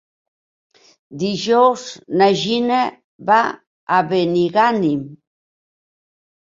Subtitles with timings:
[1.23, 1.83] Dijous
[2.21, 2.81] na Gina
[3.31, 3.39] va
[4.01, 5.07] a Benigànim.